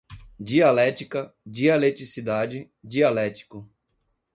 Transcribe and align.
Dialética, 0.39 1.31
dialeticidade, 1.45 2.71
dialético 2.83 3.69